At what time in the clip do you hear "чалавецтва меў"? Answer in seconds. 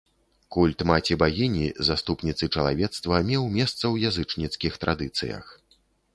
2.55-3.43